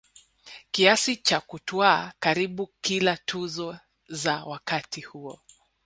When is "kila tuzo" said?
2.81-3.77